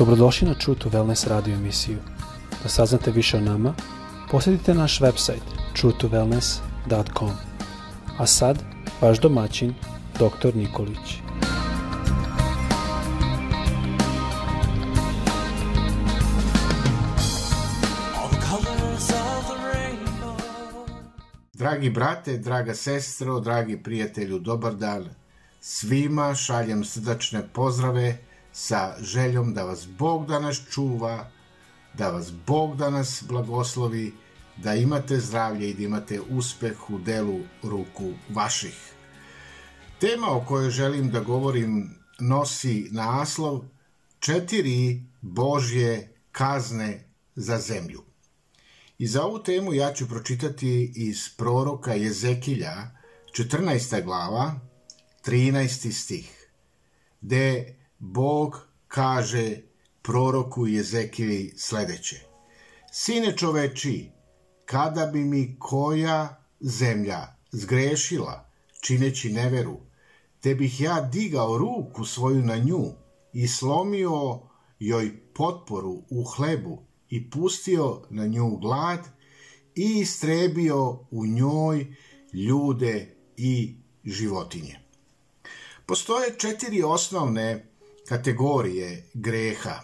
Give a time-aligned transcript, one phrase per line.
[0.00, 1.98] Dobrodošli na True to Wellness radio emisiju.
[2.62, 3.74] Da saznate više o nama,
[4.30, 5.44] posjetite naš website
[5.76, 7.30] truetowellness.com.
[8.18, 8.58] A sad,
[9.00, 9.74] vaš domaćin,
[10.14, 10.56] dr.
[10.56, 11.20] Nikolić.
[21.52, 25.08] Dragi brate, draga sestro, dragi prijatelju, dobar dan.
[25.60, 28.29] Svima šaljem srdačne pozdrave
[28.60, 31.30] sa željom da vas Bog danas čuva,
[31.94, 34.12] da vas Bog danas blagoslovi,
[34.56, 38.92] da imate zdravlje i da imate uspeh u delu ruku vaših.
[40.00, 43.62] Tema o kojoj želim da govorim nosi naslov
[44.18, 48.02] Četiri Božje kazne za zemlju.
[48.98, 52.74] I za ovu temu ja ću pročitati iz proroka Jezekilja,
[53.32, 54.04] 14.
[54.04, 54.60] glava,
[55.24, 55.92] 13.
[55.92, 56.50] stih,
[57.20, 59.56] gde Bog kaže
[60.02, 62.16] proroku Jezekili sledeće.
[62.92, 64.10] Sine čoveči,
[64.64, 69.80] kada bi mi koja zemlja zgrešila, čineći neveru,
[70.40, 72.92] te bih ja digao ruku svoju na nju
[73.32, 74.40] i slomio
[74.78, 79.00] joj potporu u hlebu i pustio na nju glad
[79.74, 81.86] i istrebio u njoj
[82.32, 84.78] ljude i životinje.
[85.86, 87.69] Postoje četiri osnovne
[88.10, 89.80] kategorije greha.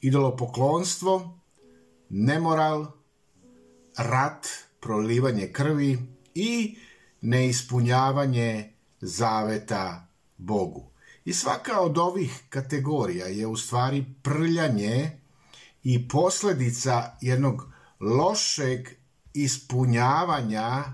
[0.00, 1.38] Idolopoklonstvo,
[2.08, 2.86] nemoral,
[3.96, 4.46] rat,
[4.80, 5.98] prolivanje krvi
[6.34, 6.76] i
[7.20, 10.90] neispunjavanje zaveta Bogu.
[11.24, 15.10] I svaka od ovih kategorija je u stvari prljanje
[15.82, 18.88] i posledica jednog lošeg
[19.34, 20.84] ispunjavanja e,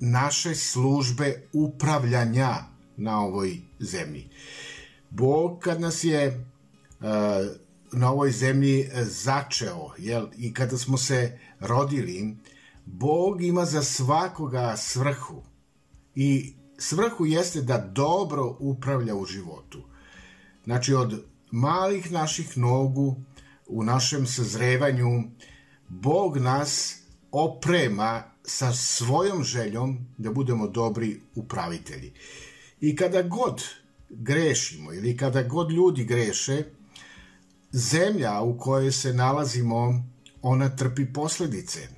[0.00, 2.54] naše službe upravljanja
[2.96, 4.30] na ovoj zemlji.
[5.10, 6.34] Bog kad nas je e,
[7.92, 12.36] na ovoj zemlji začeo jel, i kada smo se rodili,
[12.84, 15.42] Bog ima za svakoga svrhu
[16.14, 19.82] i svrhu jeste da dobro upravlja u životu.
[20.64, 23.16] Znači od malih naših nogu
[23.66, 25.22] u našem sazrevanju
[25.88, 27.02] Bog nas
[27.32, 32.12] oprema sa svojom željom da budemo dobri upravitelji.
[32.80, 33.64] I kada god
[34.10, 36.64] grešimo ili kada god ljudi greše,
[37.72, 40.04] zemlja u kojoj se nalazimo,
[40.42, 41.88] ona trpi posledice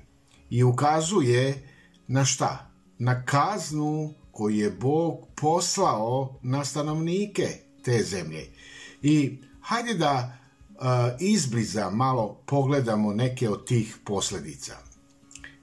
[0.49, 1.69] i ukazuje
[2.07, 2.71] na šta?
[2.99, 7.47] Na kaznu koju je Bog poslao na stanovnike
[7.83, 8.47] te zemlje.
[9.01, 10.37] I hajde da
[11.19, 14.77] izbliza malo pogledamo neke od tih posledica.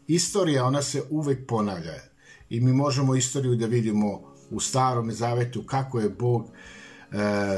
[0.06, 1.94] Istorija, ona se uvek ponavlja
[2.50, 6.50] i mi možemo istoriju da vidimo u starom zavetu kako je Bog uh,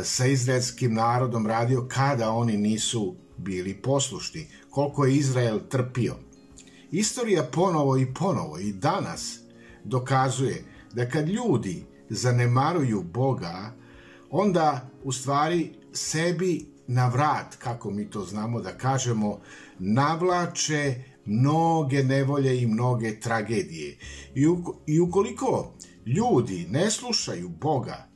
[0.05, 6.17] sa izraelskim narodom radio kada oni nisu bili poslušni, koliko je Izrael trpio.
[6.91, 9.41] Istorija ponovo i ponovo i danas
[9.85, 13.73] dokazuje da kad ljudi zanemaruju Boga,
[14.31, 19.41] onda u stvari sebi na vrat, kako mi to znamo da kažemo,
[19.79, 23.99] navlače mnoge nevolje i mnoge tragedije.
[24.87, 25.73] I ukoliko
[26.17, 28.09] ljudi ne slušaju Boga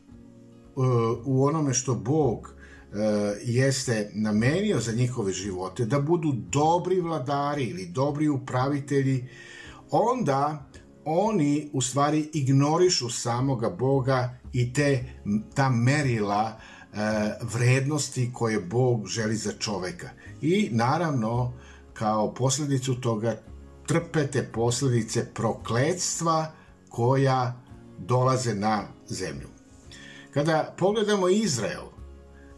[0.77, 0.85] uh,
[1.25, 2.99] u onome što Bog uh,
[3.45, 9.29] jeste namenio za njihove živote, da budu dobri vladari ili dobri upravitelji,
[9.91, 10.71] onda
[11.05, 15.05] oni u stvari ignorišu samoga Boga i te
[15.55, 16.97] ta merila e,
[17.43, 20.11] vrednosti koje Bog želi za čoveka.
[20.43, 21.53] I naravno
[21.93, 23.37] kao posledicu toga
[23.87, 26.53] trpete posledice prokledstva
[26.89, 27.64] koja
[27.99, 29.49] dolaze na zemlju.
[30.31, 31.85] Kada pogledamo Izrael,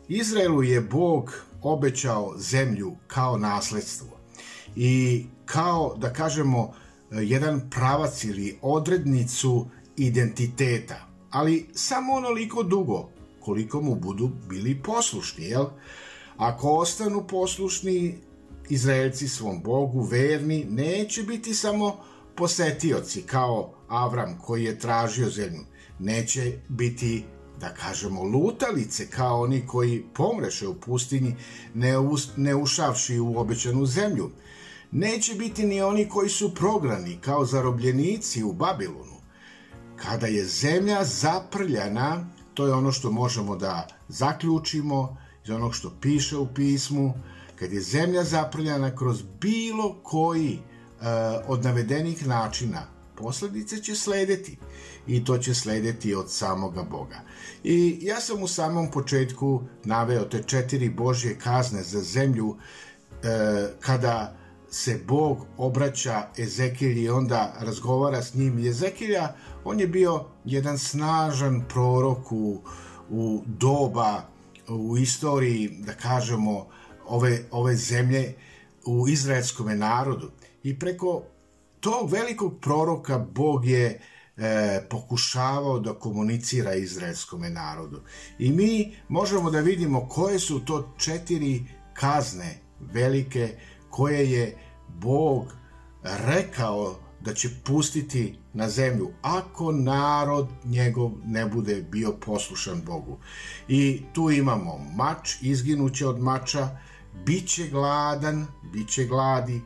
[0.09, 1.33] Izraelu je Bog
[1.63, 4.09] obećao zemlju kao nasledstvo
[4.77, 6.75] i kao, da kažemo,
[7.11, 9.67] jedan pravac ili odrednicu
[9.97, 13.09] identiteta, ali samo onoliko dugo
[13.41, 15.65] koliko mu budu bili poslušni, jel?
[16.37, 18.19] Ako ostanu poslušni
[18.69, 21.97] Izraelci svom Bogu, verni, neće biti samo
[22.37, 25.65] posetioci kao Avram koji je tražio zemlju.
[25.99, 27.25] Neće biti,
[27.61, 31.37] da kažemo, lutalice kao oni koji pomreše u pustinji
[31.75, 34.31] ne, us, ne ušavši u obećanu zemlju
[34.91, 39.17] neće biti ni oni koji su prognani kao zarobljenici u Babilonu.
[39.97, 46.37] Kada je zemlja zaprljana, to je ono što možemo da zaključimo iz onog što piše
[46.37, 47.15] u pismu,
[47.57, 50.59] kad je zemlja zaprljana kroz bilo koji
[51.47, 52.83] od navedenih načina,
[53.17, 54.59] posledice će sledeti
[55.07, 57.21] i to će sledeti od samoga Boga.
[57.65, 62.57] I ja sam u samom početku naveo te četiri Božje kazne za zemlju
[63.23, 63.29] e,
[63.81, 64.37] kada
[64.71, 68.59] se Bog obraća Ezekilji i onda razgovara s njim.
[68.59, 72.61] Ezekilja, on je bio jedan snažan prorok u,
[73.11, 74.23] u doba,
[74.69, 76.67] u istoriji, da kažemo,
[77.07, 78.35] ove, ove zemlje
[78.85, 80.31] u izraelskom narodu.
[80.67, 81.23] I preko
[81.81, 84.01] tog velikog proroka Bog je
[84.37, 88.01] e, pokušavao da komunicira izraelskom narodu.
[88.39, 91.65] I mi možemo da vidimo koje su to četiri
[91.95, 93.59] kazne velike
[93.91, 94.57] koje je
[94.89, 95.53] Bog
[96.03, 103.19] rekao da će pustiti na zemlju ako narod njegov ne bude bio poslušan Bogu.
[103.69, 106.79] I tu imamo mač, izginuće od mača,
[107.25, 109.61] biće gladan, biće gladi,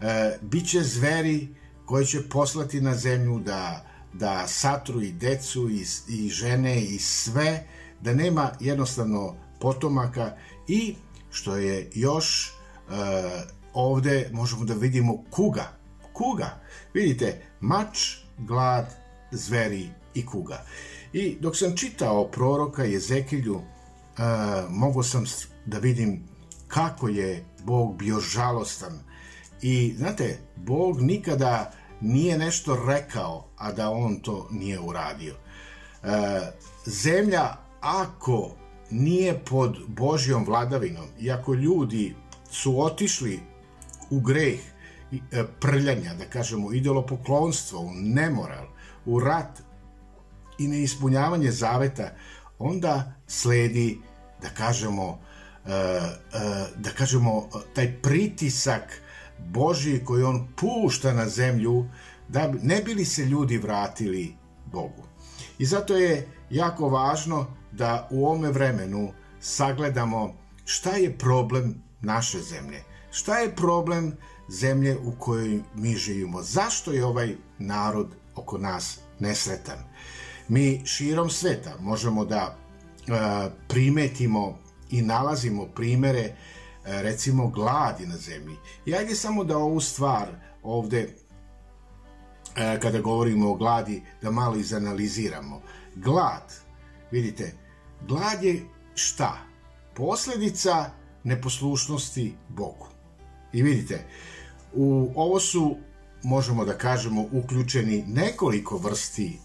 [0.00, 1.48] e, biće zveri
[1.84, 7.66] koje će poslati na zemlju da, da satru i decu i, i žene i sve,
[8.00, 10.36] da nema jednostavno potomaka
[10.68, 10.94] i
[11.30, 12.50] što je još e,
[13.74, 15.72] ovde možemo da vidimo kuga.
[16.12, 16.60] Kuga.
[16.94, 18.86] Vidite, mač, glad,
[19.30, 20.64] zveri i kuga.
[21.12, 23.64] I dok sam čitao proroka Jezekilju, uh,
[24.70, 25.24] mogo sam
[25.66, 26.24] da vidim
[26.68, 28.98] kako je Bog bio žalostan.
[29.62, 35.34] I, znate, Bog nikada nije nešto rekao, a da on to nije uradio.
[36.02, 36.08] Uh,
[36.86, 38.50] zemlja, ako
[38.90, 42.14] nije pod Božjom vladavinom i ako ljudi
[42.50, 43.40] su otišli
[44.10, 44.60] u greh
[45.12, 48.66] e, prljanja, da kažemo, idolopoklonstvo, u nemoral,
[49.06, 49.62] u rat
[50.58, 52.10] i neispunjavanje zaveta,
[52.58, 53.98] onda sledi,
[54.42, 55.20] da kažemo,
[55.66, 56.00] e, e,
[56.76, 59.02] da kažemo, taj pritisak
[59.48, 61.86] Božji koji on pušta na zemlju,
[62.28, 64.34] da ne bili se ljudi vratili
[64.72, 65.02] Bogu.
[65.58, 70.34] I zato je jako važno da u ome vremenu sagledamo
[70.64, 72.82] šta je problem naše zemlje.
[73.10, 74.16] Šta je problem
[74.48, 76.42] zemlje u kojoj mi živimo?
[76.42, 79.78] Zašto je ovaj narod oko nas nesretan?
[80.48, 83.12] Mi širom sveta možemo da e,
[83.68, 84.58] primetimo
[84.90, 86.34] i nalazimo primere
[86.84, 88.56] recimo gladi na zemlji.
[88.86, 90.28] I ajde samo da ovu stvar
[90.62, 91.14] ovde
[92.56, 95.62] e, kada govorimo o gladi da malo izanaliziramo.
[95.94, 96.52] Glad,
[97.10, 97.54] vidite,
[98.08, 99.36] glad je šta?
[99.94, 100.90] Posledica
[101.24, 102.86] neposlušnosti Bogu.
[103.52, 104.06] I vidite,
[104.72, 105.76] u ovo su,
[106.22, 109.38] možemo da kažemo, uključeni nekoliko vrsti,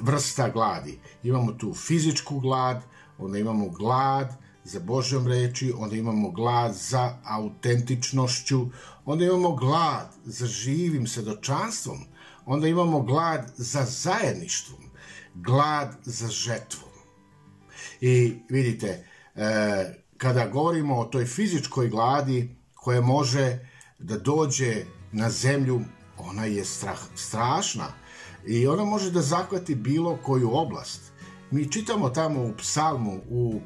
[0.00, 0.98] vrsta gladi.
[1.22, 2.82] Imamo tu fizičku glad,
[3.18, 8.66] onda imamo glad za Božjom reči, onda imamo glad za autentičnošću,
[9.04, 11.98] onda imamo glad za živim sedočanstvom,
[12.46, 14.80] onda imamo glad za zajedništvom,
[15.34, 16.90] glad za žetvom.
[18.00, 23.58] I vidite, e, kada govorimo o toj fizičkoj gladi, koja može
[23.98, 25.80] da dođe na zemlju,
[26.18, 27.92] ona je strah, strašna
[28.46, 31.12] i ona može da zahvati bilo koju oblast.
[31.50, 33.60] Mi čitamo tamo u psalmu u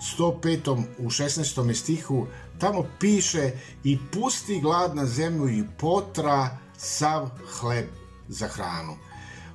[0.00, 0.84] 105.
[0.98, 1.74] u 16.
[1.74, 2.26] stihu,
[2.58, 3.50] tamo piše
[3.84, 7.28] i pusti glad na zemlju i potra sav
[7.60, 7.86] hleb
[8.28, 8.96] za hranu.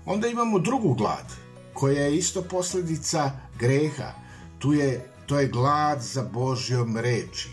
[0.06, 1.26] Onda imamo drugu glad,
[1.74, 4.12] koja je isto posledica greha.
[4.60, 7.50] Tu je, to je glad za Božjom reči.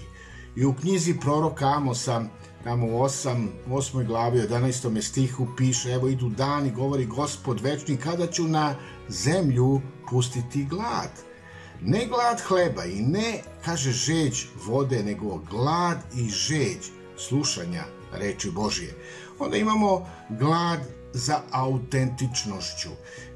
[0.57, 2.25] I u knjizi proroka Amosa,
[2.65, 4.07] tamo u 8, 8.
[4.07, 5.03] glavi 11.
[5.03, 8.75] stihu piše, evo idu dani, govori gospod večni, kada ću na
[9.09, 11.32] zemlju pustiti glad.
[11.85, 16.79] Ne glad hleba i ne, kaže, žeđ vode, nego glad i žeđ
[17.17, 18.95] slušanja reči Božije.
[19.39, 20.81] Onda imamo glad
[21.13, 22.89] za autentičnošću,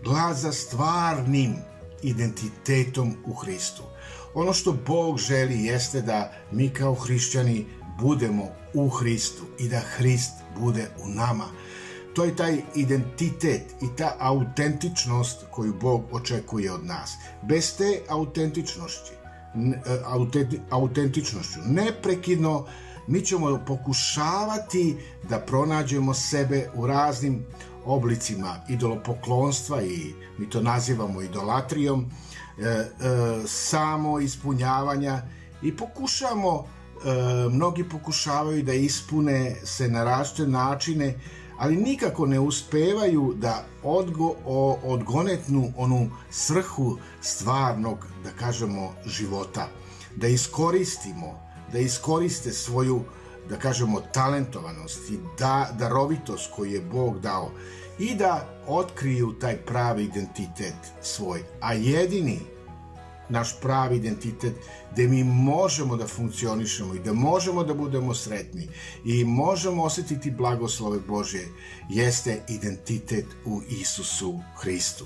[0.05, 1.55] glad za stvarnim
[2.03, 3.83] identitetom u Hristu.
[4.35, 7.67] Ono što Bog želi jeste da mi kao hrišćani
[8.01, 11.45] budemo u Hristu i da Hrist bude u nama.
[12.17, 17.15] To je taj identitet i ta autentičnost koju Bog očekuje od nas.
[17.43, 19.81] Bez te autentičnosti, e,
[20.71, 22.67] autentičnošću, neprekidno
[23.07, 24.97] mi ćemo pokušavati
[25.29, 27.47] da pronađemo sebe u raznim
[27.85, 32.11] oblicima idolopoklonstva i mi to nazivamo idolatrijom,
[32.59, 32.87] e, e,
[33.47, 35.23] samo ispunjavanja
[35.63, 41.15] i pokušamo, e, mnogi pokušavaju da ispune se na različite načine,
[41.59, 49.69] ali nikako ne uspevaju da odgo, o, odgonetnu onu svrhu stvarnog, da kažemo, života.
[50.17, 51.41] Da iskoristimo,
[51.73, 53.01] da iskoriste svoju
[53.49, 57.51] da kažemo, talentovanost i da, darovitost koju je Bog dao
[57.99, 61.43] i da otkriju taj pravi identitet svoj.
[61.61, 62.41] A jedini
[63.29, 64.55] naš pravi identitet
[64.93, 68.69] gde mi možemo da funkcionišemo i da možemo da budemo sretni
[69.05, 71.45] i možemo osetiti blagoslove Bože
[71.89, 75.05] jeste identitet u Isusu Hristu.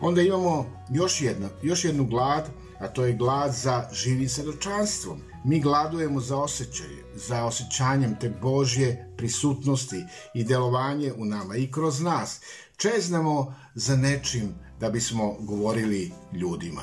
[0.00, 5.20] Onda imamo još, jedna, još jednu glad, a to je glad za živim svedočanstvom.
[5.44, 10.04] Mi gladujemo za osjećaj, za osjećanjem te Božje prisutnosti
[10.34, 12.40] i delovanje u nama i kroz nas.
[12.76, 16.82] Čeznamo za nečim da bismo govorili ljudima.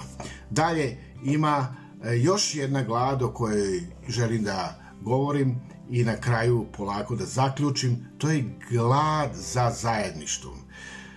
[0.50, 5.56] Dalje ima e, još jedna glad o kojoj želim da govorim
[5.90, 10.58] i na kraju polako da zaključim, to je glad za zajedništvom.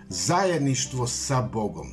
[0.09, 1.87] Zajedništvo sa Bogom,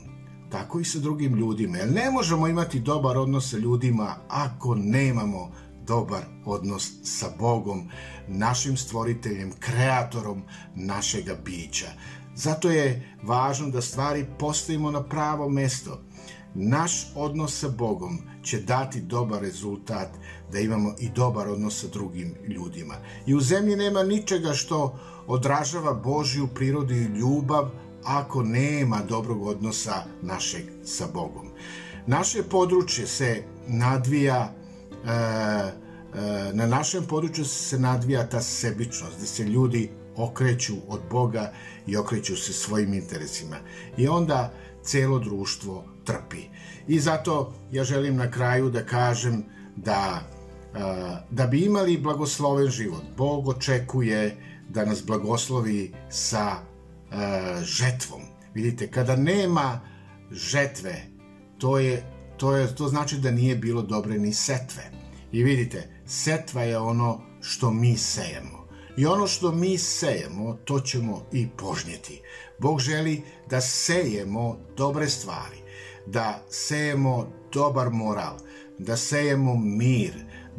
[0.51, 1.77] tako i sa drugim ljudima.
[1.77, 5.51] Jer ne možemo imati dobar odnos sa ljudima ako nemamo
[5.88, 7.89] dobar odnos sa Bogom,
[8.27, 10.43] našim stvoriteljem, kreatorom
[10.75, 11.88] našega bića.
[12.36, 16.01] Zato je važno da stvari postavimo na pravo mesto.
[16.55, 20.09] Naš odnos sa Bogom će dati dobar rezultat
[20.51, 22.95] da imamo i dobar odnos sa drugim ljudima.
[23.27, 27.69] I u zemlji nema ničega što odražava Božju prirodu i ljubav
[28.03, 31.50] ako nema dobrog odnosa našeg sa Bogom.
[32.07, 34.53] Naše područje se nadvija
[35.05, 35.74] e, e,
[36.53, 41.53] na našem području se nadvija ta sebičnost, gde se ljudi okreću od Boga
[41.88, 43.57] i okreću se svojim interesima.
[43.97, 46.43] I onda celo društvo trpi.
[46.88, 49.43] I zato ja želim na kraju da kažem
[49.75, 50.21] da
[51.29, 54.38] da bi imali blagosloven život, Bog očekuje
[54.69, 56.55] da nas blagoslovi sa
[57.61, 58.21] žetvom.
[58.53, 59.81] Vidite, kada nema
[60.31, 61.03] žetve,
[61.57, 62.03] to je
[62.38, 64.91] to je to znači da nije bilo dobre ni setve.
[65.31, 68.58] I vidite, setva je ono što mi sejemo.
[69.00, 72.22] I ono što mi sejemo, to ćemo i požnjeti.
[72.58, 75.58] Bog želi da sejemo dobre stvari,
[76.06, 78.38] da sejemo dobar moral,
[78.77, 80.13] da sejemo mir,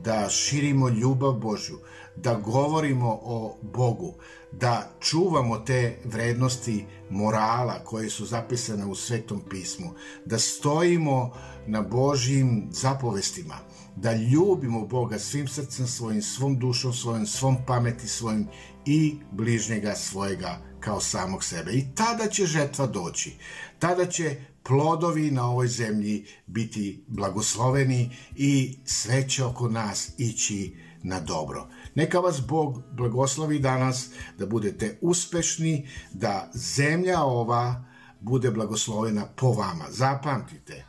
[0.05, 1.79] da širimo ljubav Božju,
[2.17, 4.15] da govorimo o Bogu,
[4.53, 9.91] da čuvamo te vrednosti morala koje su zapisane u Svetom pismu,
[10.25, 13.59] da stojimo na Božjim zapovestima,
[14.03, 18.47] da ljubimo Boga svim srcem svojim, svom dušom svojim, svom pameti svojim
[18.87, 21.73] i bližnjega svojega kao samog sebe.
[21.73, 23.37] I tada će žetva doći.
[23.79, 31.21] Tada će plodovi na ovoj zemlji biti blagosloveni i sve će oko nas ići na
[31.21, 31.69] dobro.
[31.95, 37.85] Neka vas Bog blagoslovi danas, da budete uspešni, da zemlja ova
[38.21, 39.85] bude blagoslovena po vama.
[39.91, 40.85] Zapamtite,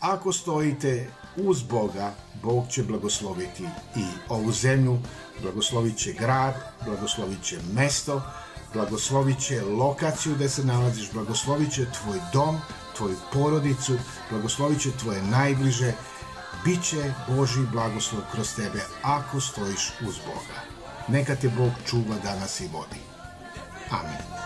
[0.00, 3.62] ako stojite uz Boga, Bog će blagosloviti
[3.96, 4.98] i ovu zemlju,
[5.42, 6.54] blagoslovit će grad,
[6.84, 8.22] blagoslovit će mesto,
[8.74, 12.58] blagoslovit će lokaciju gde se nalaziš, blagoslovit će tvoj dom,
[12.96, 13.98] tvoju porodicu,
[14.30, 15.92] blagoslovit će tvoje najbliže,
[16.64, 20.60] bit će Boži blagoslov kroz tebe ako stojiš uz Boga.
[21.08, 23.00] Neka te Bog čuva danas i vodi.
[23.90, 24.45] Amin.